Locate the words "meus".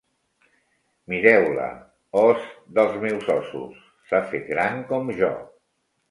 3.03-3.29